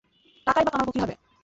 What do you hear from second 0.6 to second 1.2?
বা কামাবো কীভাবে?